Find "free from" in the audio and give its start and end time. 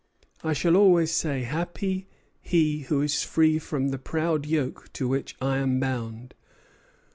3.23-3.89